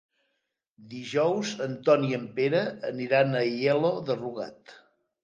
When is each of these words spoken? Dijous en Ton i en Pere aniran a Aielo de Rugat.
Dijous 0.93 1.51
en 1.65 1.75
Ton 1.89 2.05
i 2.07 2.17
en 2.19 2.25
Pere 2.39 2.63
aniran 2.89 3.37
a 3.37 3.45
Aielo 3.49 3.93
de 4.09 4.17
Rugat. 4.23 4.75